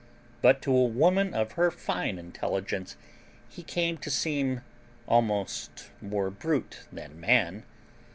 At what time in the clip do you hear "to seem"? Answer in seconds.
3.99-4.61